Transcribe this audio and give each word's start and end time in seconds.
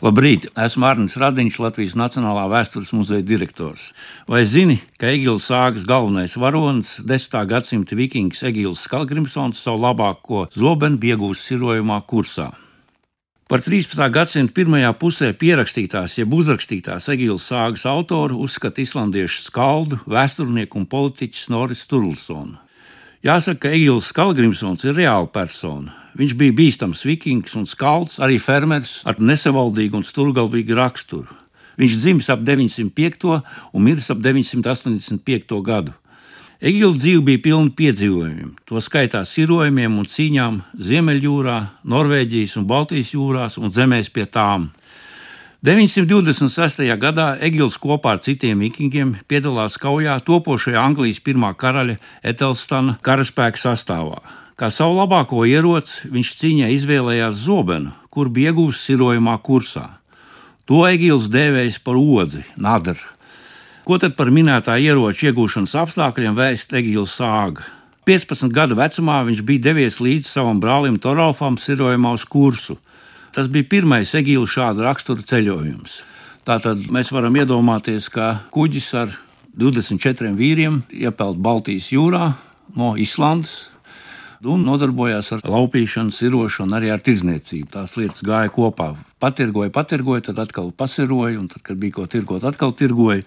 Labrīt, 0.00 0.46
esmu 0.56 0.86
Arnēs 0.88 1.18
Radiņš, 1.20 1.56
Latvijas 1.60 1.92
Nacionālā 2.00 2.46
vēstures 2.48 2.94
muzeja 2.96 3.20
direktors. 3.20 3.90
Vai 4.24 4.46
zini, 4.48 4.78
ka 4.96 5.10
Egīls 5.12 5.50
sāgas 5.50 5.84
galvenais 5.84 6.38
varonis, 6.40 6.94
10. 7.04 7.36
gadsimta 7.50 7.98
vikings 7.98 8.40
Egīls 8.48 8.86
Skalgrimsons 8.86 9.60
savu 9.60 9.82
labāko 9.84 10.46
zobenu 10.56 10.96
iegūst 11.04 11.50
sirojumā 11.50 12.00
kursā? 12.08 12.48
Par 13.44 13.60
13. 13.60 14.00
gadsimta 14.14 14.56
pirmajā 14.56 14.94
pusē 14.96 15.34
pierakstītās, 15.36 16.16
jeb 16.16 16.32
uzrakstītās 16.32 17.12
Egīlas 17.12 17.50
sāgas 17.52 17.84
autoru 17.84 18.40
uzskata 18.40 18.80
islandiešu 18.80 19.44
skaldu, 19.50 20.00
vēsturnieku 20.08 20.80
un 20.80 20.88
politiķu 20.88 21.44
Snoris 21.44 21.84
Turlsonu. 21.84 22.56
Jāsaka, 23.20 23.66
ka 23.66 23.70
Egīls 23.76 24.06
Skalgrimsons 24.14 24.86
ir 24.86 24.94
reāla 24.96 25.26
persona. 25.28 25.92
Viņš 26.16 26.30
bija 26.40 26.54
bīstams 26.56 27.02
vikings 27.04 27.52
un 27.58 27.66
skalds, 27.68 28.16
arī 28.16 28.38
fermeris 28.40 29.02
ar 29.04 29.20
nesavaldīgu 29.20 29.98
un 29.98 30.06
stūrgalvīgu 30.08 30.78
raksturu. 30.78 31.28
Viņš 31.76 31.98
dzimis 32.00 32.30
ap 32.32 32.40
905. 32.48 33.26
un 33.76 33.84
miris 33.84 34.08
ap 34.08 34.22
985. 34.24 35.60
gadu. 35.66 35.92
Egīla 36.64 36.96
dzīve 36.96 37.26
bija 37.28 37.42
pilna 37.44 37.76
piedzīvojumiem, 37.76 38.54
to 38.64 38.80
skaitā 38.80 39.20
sirojumiem 39.28 40.00
un 40.00 40.08
cīņām 40.08 40.58
Ziemeļjūrā, 40.80 41.58
Norvēģijas 41.92 42.56
un 42.56 42.66
Baltijas 42.72 43.12
jūrās 43.12 43.60
un 43.60 43.68
zemēs 43.68 44.08
pie 44.12 44.24
tām. 44.24 44.70
926. 45.60 46.86
gadā 46.96 47.34
Egils 47.44 47.74
kopā 47.76 48.14
ar 48.14 48.20
citiem 48.24 48.62
vikingiem 48.64 49.10
piedalās 49.28 49.74
kaujā 49.76 50.14
topošajā 50.24 50.80
Anglijas 50.80 51.18
pirmā 51.20 51.50
karaļa 51.52 51.98
Etelstana 52.24 52.94
karaspēka 53.04 53.60
sastāvā. 53.60 54.22
Kā 54.56 54.70
savu 54.72 54.96
labāko 54.96 55.44
ieroci 55.44 56.08
viņš 56.14 56.32
cīņā 56.40 56.72
izvēlējās 56.78 57.44
zobenu, 57.44 57.92
kur 58.08 58.32
bija 58.32 58.54
iegūts 58.54 58.80
sirojumā 58.88 59.36
kursā. 59.44 59.84
To 60.64 60.86
Egils 60.88 61.28
dēvējis 61.28 61.82
par 61.84 62.00
odzi, 62.00 62.40
nadru. 62.56 62.96
Ko 63.84 64.00
tad 64.00 64.16
par 64.16 64.32
minētā 64.32 64.80
ieroča 64.80 65.28
iegūšanas 65.28 65.76
apstākļiem 65.76 66.40
vēst 66.40 66.72
Egils 66.72 67.20
sāga? 67.20 67.68
15 68.08 68.48
gadu 68.48 68.80
vecumā 68.80 69.20
viņš 69.28 69.44
bija 69.44 69.68
devies 69.68 70.00
līdz 70.00 70.24
savam 70.24 70.56
brālim 70.56 70.96
Torolfam 70.96 71.60
sirojumā 71.60 72.16
uz 72.16 72.24
kursu. 72.24 72.80
Tas 73.30 73.46
bija 73.46 73.68
pirmais 73.70 74.10
Egīla 74.18 74.48
šāda 74.50 74.88
rakstura 74.88 75.22
ceļojums. 75.22 76.00
Tātad 76.46 76.80
mēs 76.90 77.12
varam 77.14 77.36
iedomāties, 77.38 78.08
ka 78.10 78.40
kuģis 78.50 78.88
ar 78.98 79.12
24 79.60 80.32
vīriem 80.34 80.80
iepeld 80.90 81.38
Baltijas 81.38 81.92
jūrā 81.94 82.32
no 82.74 82.96
Islandes. 82.98 83.68
Un 84.40 84.64
nodarbojās 84.64 85.34
ar 85.36 85.42
laupīšanu, 85.44 86.14
sirošanu, 86.16 86.72
arī 86.78 86.88
ar 86.90 87.02
tirzniecību. 87.04 87.68
Tās 87.74 87.98
lietas 88.00 88.24
gāja 88.24 88.48
kopā. 88.54 88.94
Patirgoja, 89.20 89.68
patirgoja, 89.74 90.30
tad 90.30 90.40
atkal 90.40 90.70
pasiroja, 90.72 91.36
un 91.36 91.50
tad, 91.52 91.60
kad 91.66 91.76
bija 91.78 91.98
ko 91.98 92.06
tirgot, 92.08 92.46
atkal 92.48 92.72
tirgoja. 92.72 93.26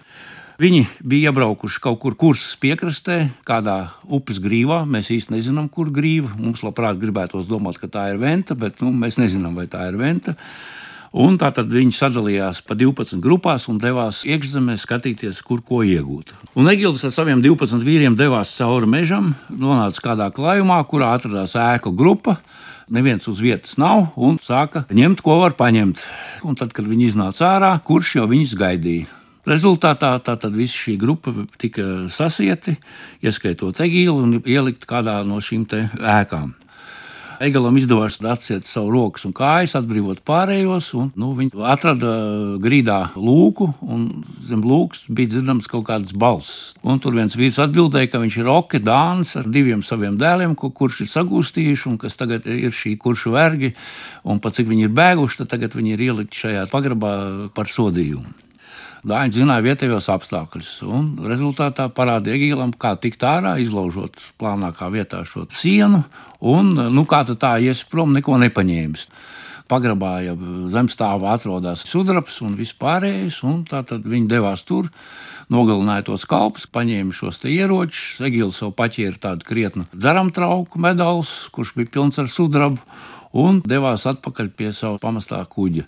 Viņi 0.54 0.84
bija 1.02 1.32
iebraukuši 1.32 1.80
kaut 1.82 1.98
kur 2.04 2.14
kursas 2.14 2.54
piekrastē, 2.62 3.16
kādā 3.46 3.88
upes 4.06 4.38
grīvā. 4.38 4.84
Mēs 4.86 5.10
īsti 5.10 5.34
nezinām, 5.34 5.66
kur 5.66 5.90
grīva. 5.90 6.30
Mums 6.38 6.62
labprāt 6.62 7.00
gribētos 7.02 7.48
domāt, 7.50 7.80
ka 7.82 7.90
tā 7.90 8.04
ir 8.12 8.20
venta, 8.22 8.54
bet 8.54 8.78
nu, 8.84 8.92
mēs 8.94 9.18
nezinām, 9.18 9.56
vai 9.58 9.66
tā 9.70 9.88
ir 9.90 9.98
venta. 9.98 10.36
Un 11.14 11.34
tā 11.38 11.50
tad 11.54 11.70
viņi 11.70 11.94
sadalījās 11.94 12.60
pa 12.66 12.74
12 12.78 13.18
grupās 13.22 13.66
un 13.70 13.80
devās 13.82 14.22
iekšzemē 14.26 14.76
skatīties, 14.82 15.42
kur 15.46 15.62
ko 15.62 15.82
iegūt. 15.86 16.30
Un 16.58 16.70
Egils 16.70 17.02
ar 17.06 17.14
saviem 17.14 17.42
12 17.42 17.82
vīriem 17.86 18.18
devās 18.18 18.54
cauri 18.54 18.90
mežam, 18.90 19.32
nonāca 19.50 20.06
kādā 20.06 20.30
klājumā, 20.34 20.78
kurā 20.90 21.12
atradās 21.18 21.54
ēku 21.58 21.94
grupa. 21.94 22.38
Neviens 22.94 23.26
uz 23.30 23.42
vietas 23.42 23.74
nav 23.80 24.12
un 24.14 24.38
sāka 24.42 24.86
ņemt, 24.90 25.22
ko 25.24 25.40
var 25.42 25.58
paņemt. 25.58 26.06
Un 26.46 26.58
tad, 26.58 26.74
kad 26.74 26.86
viņi 26.86 27.10
iznāca 27.10 27.54
ārā, 27.56 27.74
kurš 27.86 28.18
jau 28.20 28.30
viņus 28.30 28.58
gaidīja? 28.58 29.23
Rezultātā 29.44 30.14
tātad 30.24 30.54
visa 30.56 30.78
šī 30.86 30.94
grupa 30.96 31.34
tika 31.60 32.08
sasieti, 32.08 32.78
ieskaitot 33.20 33.76
Egīlu 33.84 34.22
un 34.24 34.38
ielikt 34.40 34.86
kādā 34.88 35.18
no 35.28 35.36
šīm 35.44 35.66
ēkām. 35.68 36.54
Egalam 37.44 37.76
izdevās 37.76 38.16
atciet 38.24 38.64
savu 38.64 38.92
rokas 38.94 39.26
un 39.26 39.34
kājas, 39.36 39.74
atbrīvot 39.76 40.22
pārējos, 40.24 40.92
un 40.96 41.10
nu, 41.18 41.32
viņi 41.36 41.60
atrada 41.66 42.12
grīdā 42.62 42.98
lūku, 43.18 43.66
un 43.82 44.06
zem 44.48 44.62
lūks 44.64 45.04
bija 45.10 45.34
dzirdams 45.34 45.68
kaut 45.68 45.84
kādas 45.90 46.14
balss. 46.16 46.72
Un 46.86 47.02
tur 47.02 47.16
viens 47.18 47.36
vīrs 47.36 47.58
atbildēja, 47.66 48.12
ka 48.12 48.22
viņš 48.22 48.38
ir 48.40 48.48
Oke 48.54 48.80
Dānis 48.80 49.34
ar 49.40 49.50
diviem 49.50 49.82
saviem 49.84 50.16
dēliem, 50.20 50.54
ko, 50.56 50.70
kurš 50.70 51.02
ir 51.04 51.10
sagūstījuši, 51.10 51.90
un 51.90 51.98
kas 52.00 52.16
tagad 52.16 52.46
ir 52.48 52.72
šī 52.72 52.94
kuršu 53.02 53.34
vergi, 53.34 53.74
un 54.24 54.40
pat 54.40 54.56
cik 54.56 54.70
viņi 54.70 54.88
ir 54.88 54.96
bēguši, 54.96 55.42
tad 55.42 55.52
tagad 55.56 55.76
viņi 55.76 55.98
ir 55.98 56.08
ielikti 56.08 56.46
šajā 56.46 56.64
pagrabā 56.72 57.14
par 57.52 57.68
sodījumu. 57.68 58.43
Dāņi 59.04 59.36
zināja 59.36 59.60
vietējos 59.66 60.06
apstākļus, 60.14 60.68
un 60.88 61.08
rezultātā 61.28 61.90
parādīja 61.92 62.38
Egīlam, 62.38 62.70
kā 62.72 62.94
tikt 62.96 63.20
ārā, 63.28 63.58
izlaužot 63.60 64.16
plānākā 64.40 64.88
vietā 64.94 65.20
šo 65.28 65.44
sienu, 65.52 66.00
un 66.40 66.70
nu, 66.72 67.04
kā 67.04 67.20
tā 67.28 67.50
ies 67.60 67.82
prom, 67.84 68.14
neko 68.16 68.38
nepaņēmis. 68.40 69.04
Pagrabā 69.68 70.14
jau 70.24 70.38
zemstāvā 70.72 71.34
atrodas 71.36 71.84
sudrabs 71.88 72.40
un 72.44 72.56
vispārējais, 72.56 73.42
un 73.44 73.62
tā 73.68 73.82
tad 73.84 74.08
viņi 74.08 74.30
devās 74.32 74.64
tur 74.64 74.88
nogalināja 75.52 76.08
tos 76.08 76.24
kalpus, 76.28 76.64
paņēma 76.64 77.12
šos 77.12 77.44
ieročus. 77.44 78.22
Egīls 78.24 78.62
jau 78.64 78.72
paķēra 78.72 79.20
tādu 79.20 79.44
krietnu 79.44 79.84
dzeramtrauku 79.92 80.80
medaļu, 80.80 81.28
kurš 81.52 81.76
bija 81.76 81.92
pilns 81.98 82.20
ar 82.24 82.32
sudrabu, 82.32 82.80
un 83.36 83.60
devās 83.68 84.08
atpakaļ 84.08 84.52
pie 84.56 84.72
sava 84.72 84.96
pamestā 85.02 85.44
kuģa. 85.44 85.84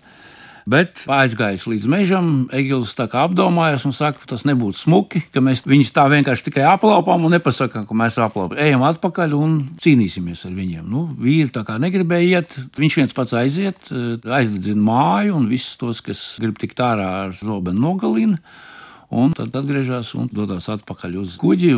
Bet 0.66 1.04
aizgājis 1.06 1.62
līdz 1.71 1.84
mežam, 1.87 2.31
Egils 2.50 2.97
tā 2.99 3.04
kā 3.10 3.22
apdomājās 3.28 3.84
un 3.87 3.93
saka, 3.94 4.19
ka 4.25 4.32
tas 4.32 4.43
nebūtu 4.49 4.81
smuki, 4.81 5.22
ka 5.31 5.38
mēs 5.44 5.62
viņus 5.62 5.93
tā 5.94 6.09
vienkārši 6.10 6.49
tikai 6.49 6.65
aplaupām 6.66 7.22
un 7.22 7.37
nepasakām, 7.37 7.84
ka 7.87 7.99
mēs 7.99 8.19
aplaupām. 8.19 8.59
Ejam 8.59 8.82
atpakaļ 8.88 9.37
un 9.38 9.56
cīnīsimies 9.82 10.43
ar 10.49 10.56
viņiem. 10.59 10.82
Nu, 10.91 11.04
vīri 11.22 11.53
tā 11.54 11.62
kā 11.69 11.78
negribēja 11.78 12.41
iet, 12.41 12.59
viņš 12.82 12.99
viens 12.99 13.15
pats 13.15 13.37
aiziet, 13.38 13.93
aizdedzina 14.27 14.82
māju 14.91 15.38
un 15.38 15.47
visus 15.53 15.78
tos, 15.78 16.03
kas 16.03 16.32
grib 16.43 16.59
tikt 16.59 16.83
ārā 16.83 17.12
ar 17.28 17.37
zobenu 17.38 17.87
nogalina 17.87 18.43
un 19.11 19.33
tad 19.37 19.55
atgriežas 19.56 20.15
un 20.19 20.31
dodas 20.33 20.69
atpakaļ 20.72 21.19
uz 21.22 21.37
kuģi. 21.41 21.72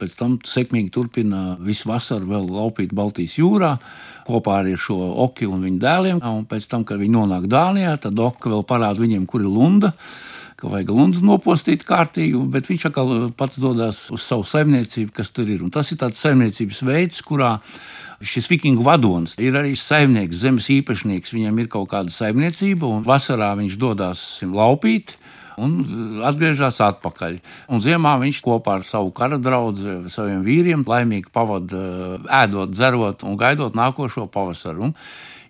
Pēc 0.00 0.14
tam 0.18 0.38
sekmīgi 0.46 0.92
turpina 0.94 1.56
visu 1.62 1.90
vasaru 1.90 2.30
vēl 2.32 2.48
laupīt 2.50 2.94
Baltijas 2.96 3.36
jūrā 3.38 3.76
kopā 4.26 4.60
ar 4.62 4.70
šo 4.80 4.96
oki 5.26 5.46
un 5.46 5.62
viņa 5.62 5.82
dēliem. 5.82 6.22
Un 6.26 6.46
pēc 6.50 6.66
tam, 6.70 6.86
kad 6.86 6.98
viņi 7.02 7.14
nonāk 7.14 7.46
Dānijā, 7.50 7.94
tad 8.02 8.18
oka 8.18 8.50
vēl 8.50 8.66
parāda 8.66 9.02
viņiem, 9.02 9.28
kur 9.30 9.44
ir 9.44 9.52
lunda 9.52 9.94
ka 10.56 10.70
vajag 10.72 10.88
lundu 10.88 11.20
nopostīt 11.20 11.82
kārtīgi, 11.84 12.38
bet 12.48 12.70
viņš 12.70 12.86
atkal 12.88 13.10
pats 13.36 13.60
dodas 13.60 14.06
uz 14.14 14.22
savu 14.24 14.46
saimniecību, 14.48 15.12
kas 15.18 15.28
tur 15.28 15.50
ir. 15.52 15.60
Un 15.60 15.72
tas 15.72 15.90
ir 15.92 16.00
tāds 16.00 16.22
saimniecības 16.24 16.80
veids, 16.88 17.20
kurā 17.20 17.58
šis 18.24 18.48
vikingu 18.48 18.86
vadonis 18.86 19.36
ir 19.36 19.58
arī 19.60 19.74
saimnieks, 19.76 20.40
zemes 20.40 20.70
īpašnieks. 20.72 21.34
Viņam 21.36 21.60
ir 21.60 21.68
kaut 21.72 21.90
kāda 21.92 22.14
saimniecība, 22.14 22.88
un 22.88 23.04
vasarā 23.04 23.52
viņš 23.60 23.76
dodas 23.82 24.24
laupīt 24.48 25.18
un 25.62 26.20
atgriežas 26.26 26.80
atpakaļ. 26.84 27.38
Un 27.72 27.82
ziemā 27.84 28.16
viņš 28.22 28.42
kopā 28.44 28.78
ar 28.78 28.86
savu 28.88 29.12
kara 29.16 29.38
draugu, 29.40 30.06
saviem 30.12 30.44
vīriem, 30.46 30.84
laimīgi 30.86 31.32
pavadīja 31.34 32.20
ēdot, 32.44 32.74
dzerot 32.74 33.26
un 33.26 33.38
gaidot 33.40 33.76
nākošo 33.76 34.28
pavasaru. 34.32 34.92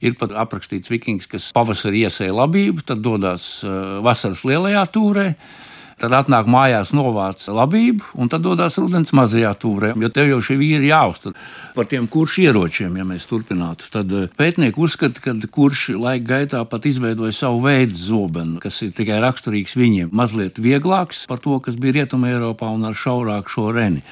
Ir 0.05 0.17
pat 0.21 0.34
aprakstīts 0.37 0.93
vikings, 0.93 1.28
kas 1.31 1.49
pavasarī 1.56 2.05
iesēja 2.05 2.34
labību, 2.37 2.84
tad 2.87 3.00
dodas 3.05 3.65
vasaras 4.05 4.44
lielajā 4.44 4.84
tūrē 4.93 5.31
Tad 5.97 6.12
atnāk 6.12 6.45
mājās, 6.45 6.91
novāc 6.93 7.41
labību, 7.49 8.11
un 8.21 8.29
tad 8.29 8.43
dodas 8.45 8.75
rudens 8.77 9.15
mazajā 9.17 9.55
tūrē. 9.57 9.95
Jo 9.97 10.11
tev 10.12 10.27
jau 10.29 10.43
šī 10.45 10.59
vīri 10.61 10.91
jāuztur 10.91 11.33
par 11.73 11.89
tiem 11.89 12.05
kuršu 12.12 12.43
ieročiem, 12.43 12.99
ja 13.01 13.07
mēs 13.09 13.25
turpinātu. 13.31 13.89
Tad 13.95 14.12
eh, 14.12 14.27
pētnieki 14.37 14.77
uzskata, 14.77 15.23
ka 15.25 15.33
kurši 15.56 15.97
laika 15.97 16.27
gaitā 16.35 16.61
pat 16.69 16.85
izveidoja 16.91 17.33
savu 17.39 17.62
veidu 17.65 17.97
zobenu, 17.97 18.59
kas 18.61 18.82
ir 18.85 18.93
tikai 18.93 19.23
raksturīgs 19.25 19.73
viņiem, 19.81 20.11
mazliet 20.12 20.61
vieglāks 20.61 21.25
par 21.31 21.41
to, 21.41 21.56
kas 21.65 21.81
bija 21.81 22.03
Rietumē 22.03 22.35
Eiropā 22.35 22.69
un 22.76 22.85
ar 22.85 22.99
šaurāku 22.99 23.55
šo 23.55 23.70
reni. 23.73 24.05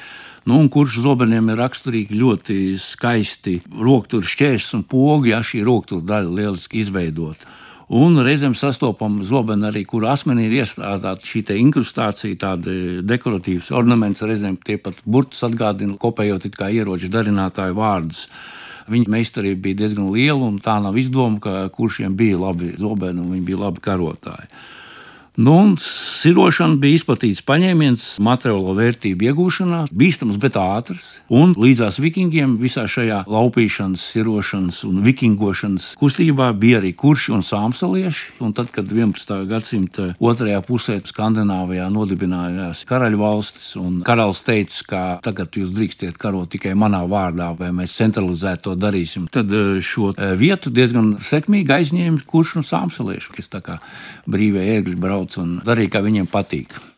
Nu, 0.49 0.63
kurš 0.73 1.03
zobeniem 1.05 1.53
ir 1.53 1.61
raksturīgi 1.61 2.17
ļoti 2.17 2.59
skaisti 2.81 3.59
roktur 3.77 4.25
šķērs 4.25 4.73
un 4.81 4.89
pogi, 4.89 5.35
ja 5.37 5.45
šī 5.45 5.61
roktur 5.69 6.01
daļa 6.01 6.33
lieliski 6.33 6.81
izveidota. 6.81 7.53
Un 7.93 8.17
reizēm 8.25 8.55
sastopam 8.57 9.19
zobenu 9.29 9.69
arī, 9.69 9.83
kur 9.85 10.07
asmenī 10.09 10.47
ir 10.49 10.63
iestrādāta 10.63 11.27
šī 11.29 11.43
inkrustācija, 11.61 12.39
tāda 12.41 12.73
dekoratīvs 13.05 13.69
ornaments, 13.77 14.25
reizēm 14.25 14.57
tie 14.65 14.79
pat 14.81 15.03
burtus 15.05 15.45
atgādina, 15.45 15.99
kopējot 16.01 16.47
it 16.49 16.57
kā 16.57 16.71
ieroču 16.73 17.13
darinātāju 17.13 17.77
vārdus. 17.77 18.29
Viņa 18.89 19.13
meistarība 19.13 19.61
bija 19.67 19.83
diezgan 19.83 20.09
liela, 20.13 20.45
un 20.49 20.57
tā 20.65 20.79
nav 20.81 20.97
izdoma, 20.97 21.41
ka 21.41 21.69
kuršiem 21.73 22.17
bija 22.17 22.41
labi 22.41 22.73
zobeni 22.81 23.21
un 23.21 23.31
viņi 23.33 23.45
bija 23.45 23.61
labi 23.67 23.85
karotāji. 23.85 24.49
Nu, 25.35 25.75
sirošana 25.83 26.77
bija 26.79 26.95
izplatīts 26.95 27.41
paņēmiens 27.43 28.03
materiālo 28.23 28.71
vērtību 28.79 29.27
iegūšanā, 29.33 29.81
bīstams, 29.91 30.37
bet 30.39 30.55
ātrs. 30.55 31.09
Un 31.27 31.57
līdzās 31.59 31.99
vikingiem 31.99 32.53
visā 32.61 32.85
šajā 32.87 33.25
laupīšanas, 33.27 34.05
sirošanas 34.15 34.79
un 34.87 35.01
vikingošanas 35.03 35.89
kustībā 35.99 36.53
bija 36.55 36.79
arī 36.79 36.93
kurši 36.95 37.33
un 37.35 37.43
sāmsalieši. 37.43 38.37
Un 38.47 38.55
tad, 38.55 38.71
kad 38.77 38.87
11. 38.87 39.33
gadsimta 39.51 40.13
otrajā 40.23 40.61
pusē 40.69 41.01
Skandināvijā 41.03 41.89
nodibinājās 41.91 42.85
karaļu 42.87 43.19
valstis 43.25 43.73
un 43.81 44.05
karalis 44.07 44.45
teica, 44.47 44.87
ka 44.87 45.03
tagad 45.27 45.59
jūs 45.59 45.75
drīkstiet 45.75 46.15
karot 46.15 46.53
tikai 46.55 46.77
manā 46.79 47.03
vārdā, 47.11 47.51
vai 47.59 47.73
mēs 47.75 47.99
centralizēt 47.99 48.63
to 48.69 48.77
darīsim, 48.79 49.27
tad 49.35 49.51
eh, 49.51 49.83
šo 49.83 50.13
eh, 50.15 50.39
vietu 50.39 50.71
diezgan 50.71 51.17
sekmīgi 51.19 51.75
aizņēma 51.81 52.23
kurš 52.31 52.57
un 52.63 52.71
sāmsalieši, 52.71 53.35
kas 53.35 53.51
tā 53.51 53.65
kā 53.67 53.81
brīvie 54.31 54.71
ēgļi 54.79 55.03
brauc 55.25 55.39
un 55.41 55.61
darīja, 55.65 55.91
kā 55.97 56.03
viņiem 56.05 56.29
patīk. 56.29 56.94